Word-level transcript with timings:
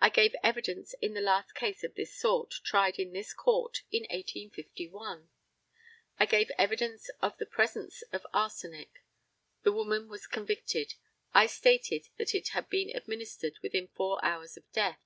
I 0.00 0.08
gave 0.08 0.34
evidence 0.42 0.94
in 1.02 1.12
the 1.12 1.20
last 1.20 1.54
case 1.54 1.84
of 1.84 1.94
this 1.94 2.14
sort, 2.14 2.54
tried 2.64 2.98
in 2.98 3.12
this 3.12 3.34
court 3.34 3.82
in 3.92 4.04
1851. 4.04 5.28
I 6.18 6.24
gave 6.24 6.50
evidence 6.56 7.10
of 7.20 7.36
the 7.36 7.44
presence 7.44 8.00
of 8.10 8.26
arsenic. 8.32 9.02
The 9.64 9.72
woman 9.72 10.08
was 10.08 10.26
convicted. 10.26 10.94
I 11.34 11.48
stated 11.48 12.08
that 12.16 12.34
it 12.34 12.48
had 12.56 12.70
been 12.70 12.96
administered 12.96 13.58
within 13.62 13.88
four 13.88 14.24
hours 14.24 14.56
of 14.56 14.64
death. 14.72 15.02